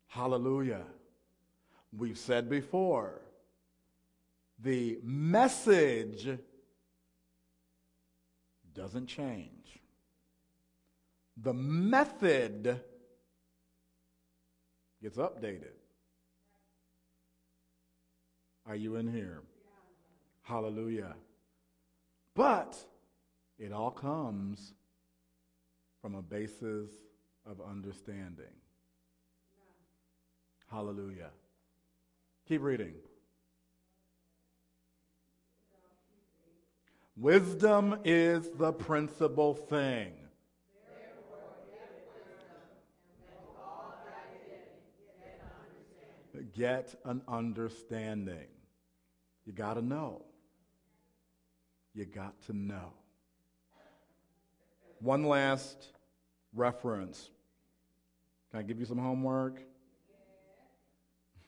[0.08, 0.86] Hallelujah.
[1.98, 3.22] We've said before,
[4.60, 6.38] the message
[8.74, 9.80] doesn't change.
[11.38, 12.82] The method
[15.02, 15.78] gets updated.
[18.68, 19.42] Are you in here?
[20.44, 21.16] Hallelujah.
[22.36, 22.78] But
[23.58, 24.74] it all comes
[26.02, 26.90] from a basis
[27.46, 28.54] of understanding.
[30.72, 31.30] Hallelujah.
[32.48, 32.94] Keep reading.
[37.18, 40.14] Wisdom is the principal thing.
[46.54, 48.48] Get an understanding.
[49.46, 50.24] You got to know.
[51.94, 52.94] You got to know.
[55.00, 55.88] One last
[56.54, 57.30] reference.
[58.52, 59.62] Can I give you some homework?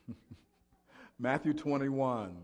[1.18, 2.36] Matthew 21,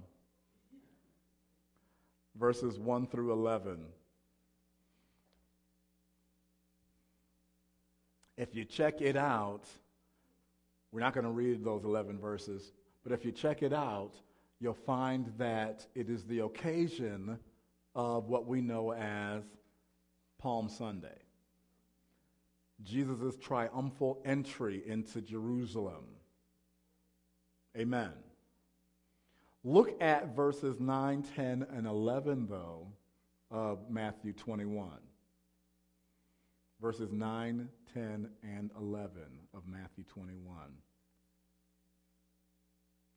[2.41, 3.85] verses 1 through 11.
[8.39, 9.67] If you check it out,
[10.91, 12.73] we're not going to read those 11 verses,
[13.05, 14.15] but if you check it out,
[14.59, 17.39] you'll find that it is the occasion
[17.95, 19.43] of what we know as
[20.39, 21.19] Palm Sunday.
[22.83, 26.05] Jesus' triumphal entry into Jerusalem.
[27.77, 28.13] Amen.
[29.63, 32.87] Look at verses 9, 10, and 11, though,
[33.51, 34.91] of Matthew 21.
[36.81, 39.11] Verses 9, 10, and 11
[39.53, 40.55] of Matthew 21.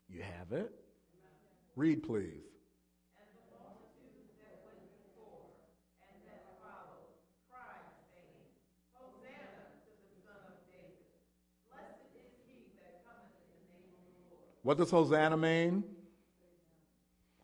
[0.09, 0.71] You have it?
[1.77, 2.43] Read, please.
[14.61, 15.83] What does Hosanna mean?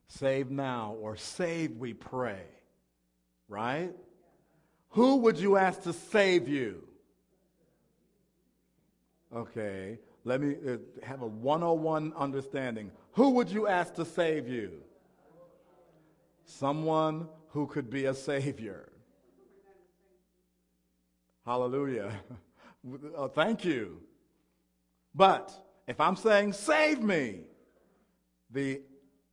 [0.10, 2.41] Save now or save, we pray.
[3.47, 3.93] Right?
[4.89, 6.84] Who would you ask to save you?
[9.34, 12.91] Okay, let me uh, have a 101 understanding.
[13.12, 14.82] Who would you ask to save you?
[16.43, 18.91] Someone who could be a savior.
[21.45, 22.12] Hallelujah.
[23.16, 24.01] Uh, thank you.
[25.14, 25.53] But
[25.88, 27.41] if I'm saying save me,
[28.49, 28.82] the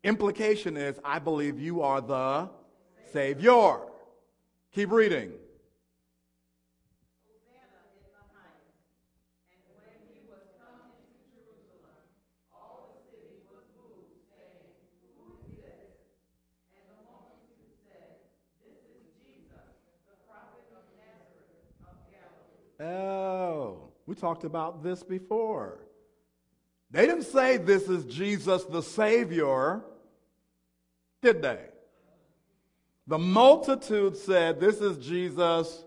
[0.06, 2.48] implication is I believe you are the
[3.12, 3.78] Savior.
[4.72, 5.32] Keep reading.
[22.78, 25.80] Oh, we talked about this before.
[26.90, 29.82] They didn't say this is Jesus the Savior,
[31.22, 31.60] did they?
[33.06, 35.84] The multitude said this is Jesus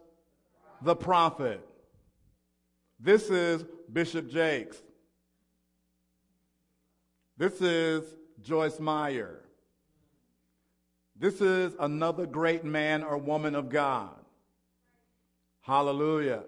[0.81, 1.65] the prophet.
[2.99, 4.77] This is Bishop Jakes.
[7.37, 8.03] This is
[8.41, 9.39] Joyce Meyer.
[11.17, 14.15] This is another great man or woman of God.
[15.61, 16.43] Hallelujah.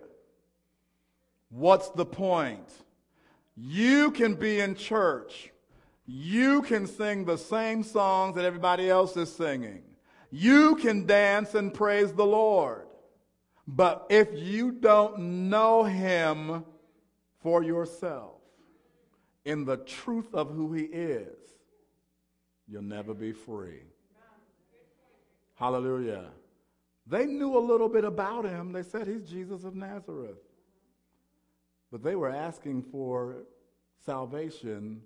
[1.50, 2.70] What's the point?
[3.58, 5.52] You can be in church.
[6.14, 9.82] You can sing the same songs that everybody else is singing.
[10.30, 12.86] You can dance and praise the Lord.
[13.66, 16.66] But if you don't know Him
[17.39, 18.41] for yourself
[19.45, 21.38] in the truth of who He is,
[22.68, 23.84] you'll never be free.
[25.55, 26.26] Hallelujah.
[27.07, 28.74] They knew a little bit about Him.
[28.74, 30.43] They said He's Jesus of Nazareth.
[31.89, 33.43] But they were asking for
[34.05, 35.03] salvation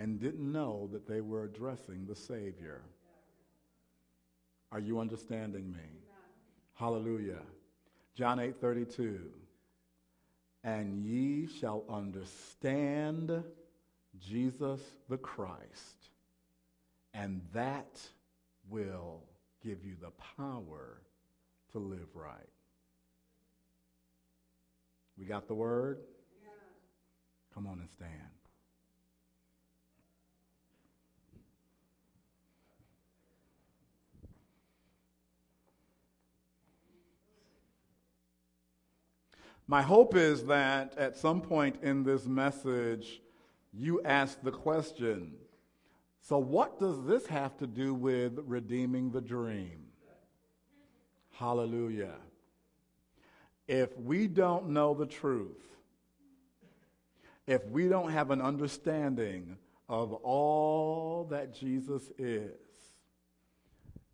[0.00, 2.80] and didn't know that they were addressing the Savior.
[4.72, 6.00] Are you understanding me?
[6.74, 7.42] Hallelujah.
[8.14, 9.20] John 8 32.
[10.64, 13.44] And ye shall understand
[14.18, 16.10] Jesus the Christ,
[17.14, 18.00] and that
[18.68, 19.22] will
[19.62, 21.02] give you the power
[21.72, 22.48] to live right.
[25.18, 25.98] We got the word?
[26.42, 26.50] Yeah.
[27.54, 28.39] Come on and stand.
[39.70, 43.22] My hope is that at some point in this message,
[43.72, 45.34] you ask the question
[46.22, 49.84] so, what does this have to do with redeeming the dream?
[51.34, 52.16] Hallelujah
[53.68, 55.62] if we don't know the truth,
[57.46, 59.56] if we don't have an understanding
[59.88, 62.50] of all that Jesus is,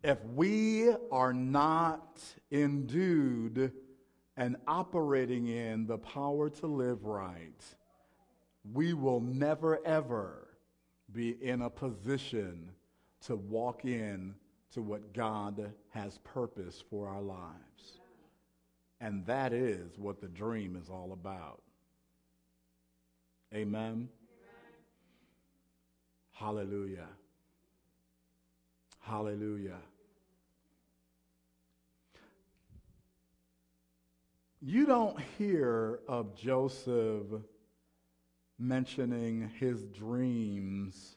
[0.03, 3.71] if we are not endued
[4.37, 7.63] and operating in the power to live right,
[8.71, 10.47] we will never ever
[11.11, 12.69] be in a position
[13.25, 14.35] to walk in
[14.71, 17.99] to what God has purpose for our lives.
[18.99, 21.61] And that is what the dream is all about.
[23.53, 23.83] Amen.
[23.83, 24.09] Amen.
[26.33, 27.07] Hallelujah.
[28.99, 29.77] Hallelujah.
[34.61, 37.27] You don't hear of Joseph
[38.57, 41.15] mentioning his dreams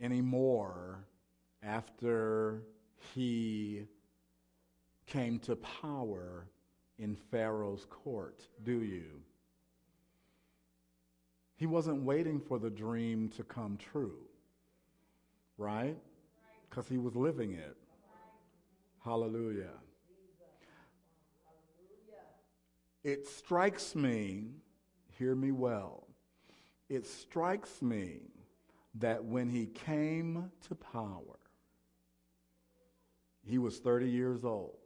[0.00, 1.06] anymore
[1.60, 2.62] after
[3.14, 3.82] he
[5.06, 6.46] came to power
[7.00, 9.06] in Pharaoh's court, do you?
[11.56, 14.18] He wasn't waiting for the dream to come true,
[15.58, 15.96] right?
[16.68, 17.76] Because he was living it.
[19.04, 19.72] Hallelujah.
[23.02, 24.48] It strikes me,
[25.18, 26.06] hear me well,
[26.88, 28.20] it strikes me
[28.96, 31.38] that when he came to power,
[33.42, 34.76] he was 30 years old.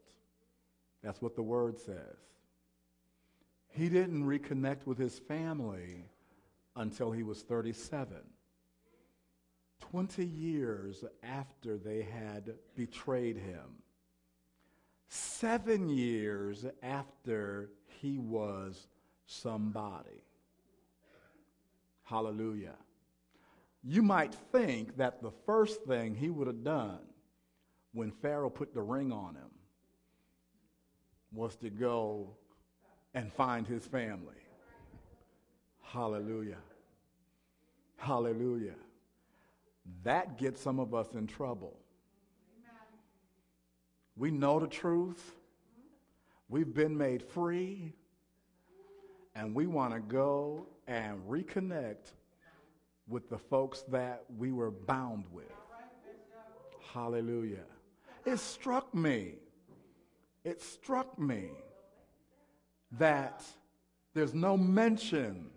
[1.02, 2.16] That's what the word says.
[3.68, 6.04] He didn't reconnect with his family
[6.76, 8.16] until he was 37.
[9.80, 13.84] 20 years after they had betrayed him.
[15.09, 18.86] Seven years after he was
[19.26, 20.22] somebody.
[22.05, 22.76] Hallelujah.
[23.82, 27.00] You might think that the first thing he would have done
[27.92, 29.50] when Pharaoh put the ring on him
[31.32, 32.36] was to go
[33.14, 34.34] and find his family.
[35.82, 36.59] Hallelujah.
[37.96, 38.74] Hallelujah.
[40.02, 41.78] That gets some of us in trouble.
[44.16, 45.34] We know the truth.
[46.48, 47.92] We've been made free.
[49.34, 52.12] And we want to go and reconnect
[53.08, 55.52] with the folks that we were bound with.
[56.92, 57.64] Hallelujah.
[58.24, 59.34] It struck me,
[60.44, 61.50] it struck me
[62.92, 63.42] that
[64.14, 65.50] there's no mention,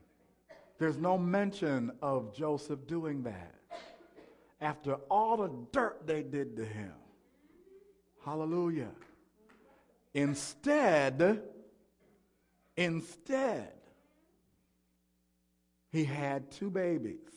[0.80, 3.54] there's no mention of Joseph doing that
[4.60, 6.94] after all the dirt they did to him.
[8.28, 8.92] Hallelujah.
[10.14, 11.44] Instead,
[12.76, 13.72] instead,
[15.94, 17.30] he had two babies.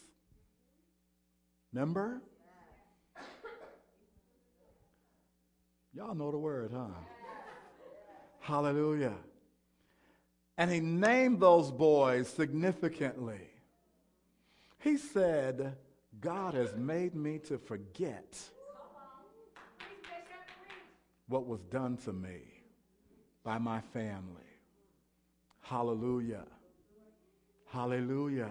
[1.72, 2.20] Remember?
[5.94, 6.88] Y'all know the word, huh?
[8.40, 9.14] Hallelujah.
[10.58, 13.48] And he named those boys significantly.
[14.80, 15.76] He said,
[16.20, 18.36] God has made me to forget
[21.30, 22.40] what was done to me
[23.44, 24.42] by my family.
[25.60, 26.44] Hallelujah.
[27.66, 28.50] Hallelujah.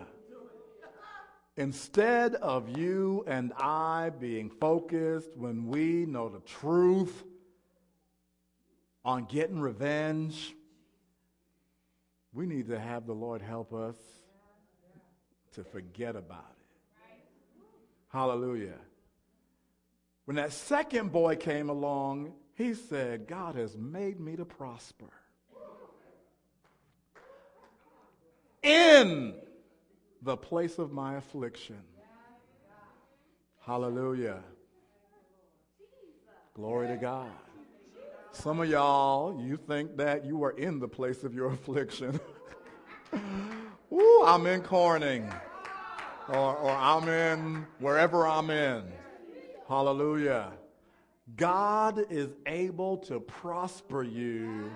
[1.57, 7.25] Instead of you and I being focused when we know the truth
[9.03, 10.55] on getting revenge,
[12.32, 13.97] we need to have the Lord help us
[15.53, 17.17] to forget about it.
[18.07, 18.80] Hallelujah.
[20.23, 25.10] When that second boy came along, he said, God has made me to prosper.
[28.62, 29.34] In
[30.22, 31.82] the place of my affliction.
[33.66, 34.43] Hallelujah.
[36.53, 37.32] Glory to God.
[38.34, 42.20] Some of y'all, you think that you are in the place of your affliction.
[43.93, 45.32] Ooh, I'm in Corning.
[46.28, 48.84] Or, or I'm in wherever I'm in.
[49.70, 50.51] Hallelujah.
[51.36, 54.71] God is able to prosper you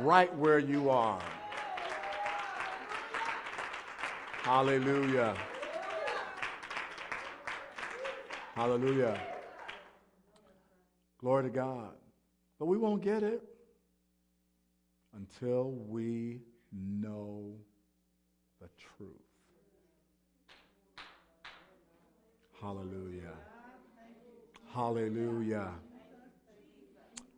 [0.00, 1.22] right where you are.
[4.42, 5.36] Hallelujah.
[8.54, 9.20] Hallelujah.
[11.18, 11.92] Glory to God.
[12.58, 13.42] But we won't get it
[15.14, 16.40] until we
[16.72, 17.54] know
[18.60, 19.10] the truth.
[22.60, 23.49] Hallelujah.
[24.72, 25.72] Hallelujah.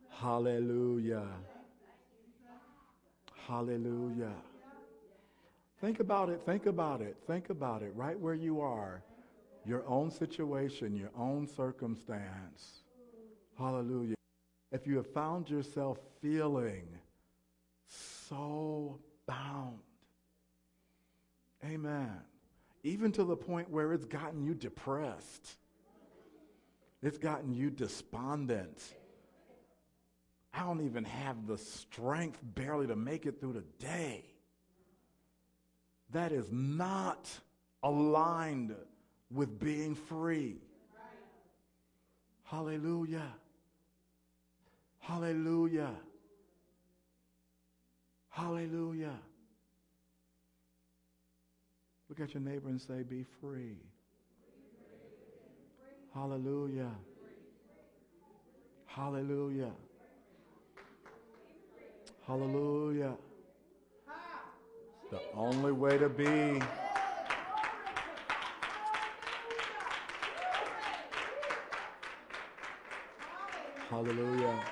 [0.09, 1.27] Hallelujah.
[3.47, 4.33] Hallelujah.
[5.81, 9.01] Think about it, think about it, think about it right where you are.
[9.65, 12.83] Your own situation, your own circumstance.
[13.57, 14.15] Hallelujah.
[14.71, 16.87] If you have found yourself feeling
[17.87, 19.79] so bound,
[21.65, 22.17] amen,
[22.83, 25.57] even to the point where it's gotten you depressed,
[27.03, 28.81] it's gotten you despondent.
[30.53, 34.23] I don't even have the strength barely to make it through the day
[36.11, 37.29] that is not
[37.81, 38.73] aligned
[39.31, 40.61] with being free.
[42.43, 43.33] Hallelujah.
[44.99, 45.91] Hallelujah.
[48.29, 49.19] Hallelujah.
[52.09, 53.77] Look at your neighbor and say, Be free.
[56.13, 56.91] Hallelujah.
[58.85, 59.71] Hallelujah.
[62.27, 63.13] Hallelujah.
[65.09, 66.61] The only way to be.
[73.89, 74.63] Hallelujah.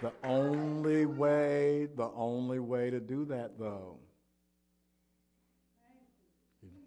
[0.00, 3.98] The only way, the only way to do that, though,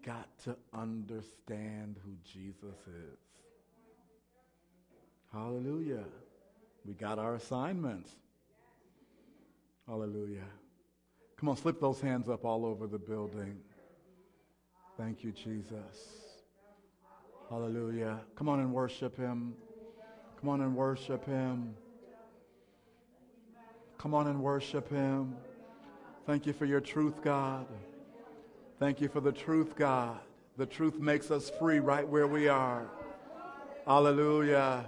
[0.04, 3.18] got to understand who Jesus is.
[5.32, 6.04] Hallelujah.
[6.84, 8.10] We got our assignments.
[9.86, 10.44] Hallelujah.
[11.36, 13.58] Come on, slip those hands up all over the building.
[14.96, 16.24] Thank you, Jesus.
[17.50, 18.20] Hallelujah.
[18.36, 19.54] Come on and worship him.
[20.40, 21.74] Come on and worship him.
[23.98, 25.34] Come on and worship him.
[26.26, 27.66] Thank you for your truth, God.
[28.80, 30.18] Thank you for the truth, God.
[30.56, 32.86] The truth makes us free right where we are.
[33.86, 34.84] Hallelujah.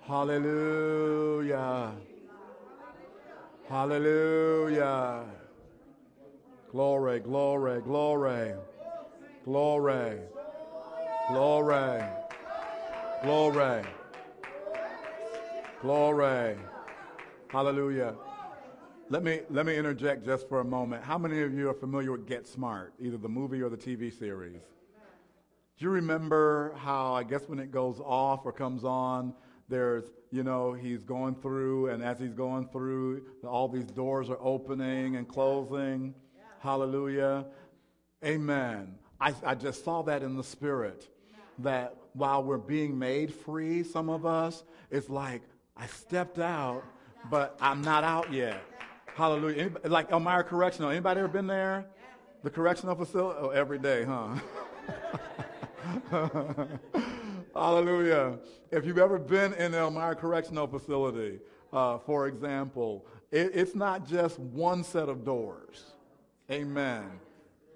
[0.00, 1.92] Hallelujah.
[3.68, 5.24] Hallelujah.
[6.72, 8.54] Glory, glory, glory,
[9.44, 10.18] glory,
[11.32, 12.02] glory,
[13.22, 13.82] glory,
[15.82, 16.56] glory.
[17.48, 18.14] Hallelujah.
[19.12, 21.02] Let me, let me interject just for a moment.
[21.02, 24.16] How many of you are familiar with Get Smart, either the movie or the TV
[24.16, 24.60] series?
[25.76, 29.34] Do you remember how, I guess, when it goes off or comes on,
[29.68, 34.38] there's, you know, he's going through, and as he's going through, all these doors are
[34.40, 36.14] opening and closing.
[36.60, 37.46] Hallelujah.
[38.24, 38.94] Amen.
[39.20, 41.08] I, I just saw that in the spirit.
[41.58, 45.42] that while we're being made free, some of us, it's like,
[45.76, 46.84] I stepped out,
[47.28, 48.62] but I'm not out yet.
[49.14, 49.60] Hallelujah.
[49.60, 50.90] Anybody, like Elmira Correctional.
[50.90, 51.86] Anybody ever been there?
[52.42, 53.38] The correctional facility?
[53.40, 54.36] Oh, every day, huh?
[57.54, 58.38] Hallelujah.
[58.70, 61.40] If you've ever been in Elmira Correctional Facility,
[61.72, 65.94] uh, for example, it, it's not just one set of doors.
[66.50, 67.10] Amen.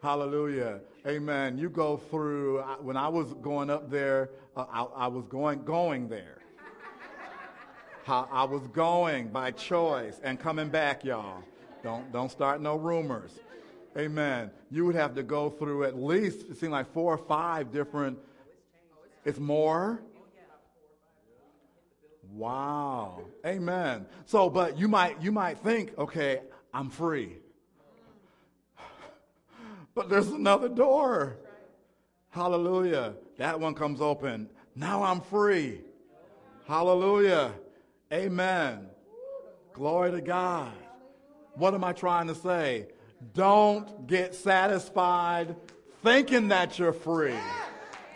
[0.02, 0.80] Hallelujah.
[1.06, 1.58] Amen.
[1.58, 6.08] You go through, when I was going up there, uh, I, I, was going, going
[6.08, 6.38] there.
[8.06, 11.42] I was going by choice and coming back, y'all.
[11.82, 13.32] Don't, don't start no rumors.
[13.96, 14.50] Amen.
[14.70, 18.18] You would have to go through at least, it seemed like four or five different,
[19.24, 20.02] it's more?
[22.32, 23.22] Wow.
[23.46, 24.06] Amen.
[24.26, 26.40] So, but you might, you might think, okay,
[26.72, 27.36] I'm free.
[29.94, 31.36] But there's another door.
[32.30, 33.14] Hallelujah.
[33.38, 34.50] That one comes open.
[34.74, 35.82] Now I'm free.
[36.66, 37.52] Hallelujah.
[38.12, 38.88] Amen.
[39.72, 40.72] Glory to God.
[41.54, 42.88] What am I trying to say?
[43.32, 45.56] Don't get satisfied
[46.02, 47.34] thinking that you're free.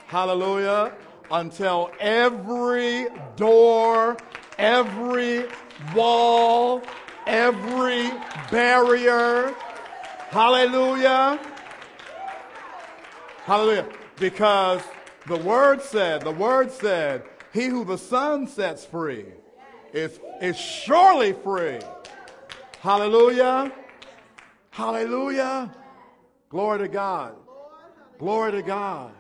[0.07, 0.93] Hallelujah.
[1.31, 4.17] Until every door,
[4.59, 5.47] every
[5.95, 6.83] wall,
[7.27, 8.11] every
[8.51, 9.55] barrier,
[10.31, 11.39] hallelujah,
[13.45, 13.87] hallelujah,
[14.17, 14.81] because
[15.27, 19.27] the word said, the word said, he who the Son sets free
[19.93, 21.81] is, is surely free.
[22.81, 23.73] Hallelujah.
[24.71, 25.75] Hallelujah.
[26.49, 27.35] Glory to God.
[28.19, 29.13] Glory to God.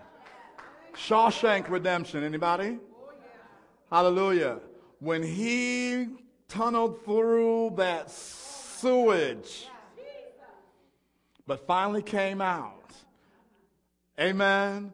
[0.94, 2.24] Shawshank Redemption.
[2.24, 2.78] Anybody?
[3.90, 4.60] Hallelujah.
[5.00, 6.08] When he
[6.48, 9.68] tunneled through that sewage,
[11.46, 12.92] but finally came out.
[14.20, 14.92] Amen.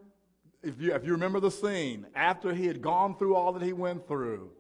[0.63, 3.73] If you, if you remember the scene, after he had gone through all that he
[3.73, 4.51] went through,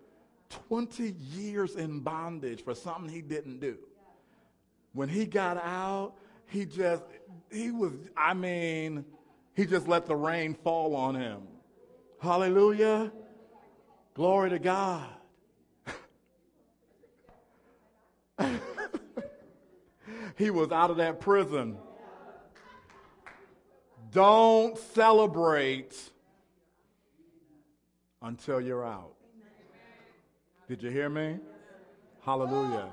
[0.50, 3.76] 20 years in bondage for something he didn't do.
[4.92, 6.14] When he got out,
[6.46, 7.02] he just,
[7.50, 9.04] he was, I mean,
[9.54, 11.42] he just let the rain fall on him.
[12.20, 13.12] Hallelujah.
[14.14, 15.08] Glory to God.
[20.36, 21.76] he was out of that prison.
[24.12, 25.94] Don't celebrate
[28.22, 29.14] until you're out.
[30.68, 31.38] Did you hear me?
[32.24, 32.88] Hallelujah.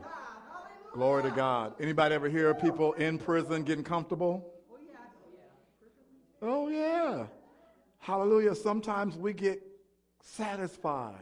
[0.94, 1.74] Glory to God.
[1.80, 4.46] Anybody ever hear people in prison getting comfortable?
[6.42, 7.28] Oh, yeah.
[8.00, 8.56] Hallelujah.
[8.56, 9.62] Sometimes we get
[10.22, 11.16] satisfied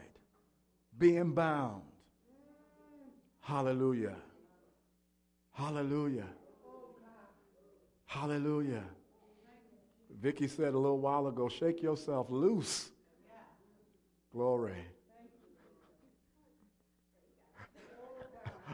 [0.97, 1.83] being bound.
[3.41, 4.15] Hallelujah.
[5.51, 6.27] Hallelujah.
[8.05, 8.83] Hallelujah.
[10.19, 12.89] Vicky said a little while ago, shake yourself loose.
[14.33, 14.73] Glory.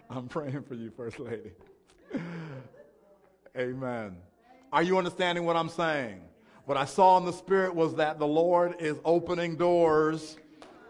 [0.10, 1.52] I'm praying for you, First Lady.
[3.58, 4.18] Amen.
[4.72, 6.22] Are you understanding what I'm saying?
[6.66, 10.38] What I saw in the Spirit was that the Lord is opening doors.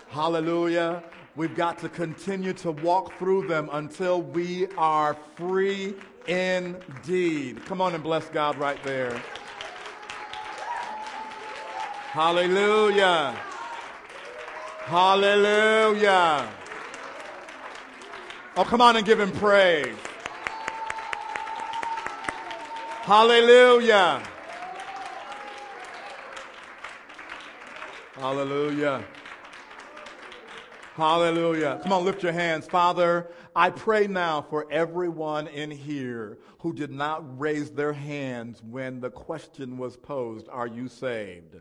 [0.08, 1.04] Hallelujah.
[1.36, 5.94] We've got to continue to walk through them until we are free
[6.28, 7.66] indeed.
[7.66, 9.22] Come on and bless God right there.
[12.12, 13.38] Hallelujah.
[14.86, 16.50] Hallelujah.
[18.58, 19.98] Oh, come on and give him praise.
[23.02, 24.24] Hallelujah.
[28.14, 29.04] Hallelujah.
[30.96, 31.82] Hallelujah.
[31.84, 32.66] Come on, lift your hands.
[32.66, 39.02] Father, I pray now for everyone in here who did not raise their hands when
[39.02, 41.60] the question was posed, Are you saved?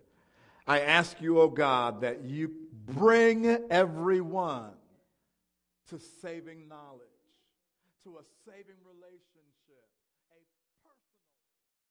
[0.68, 2.52] I ask you, O oh God, that you
[2.86, 4.73] bring everyone
[5.88, 7.02] to saving knowledge,
[8.04, 9.33] to a saving relationship.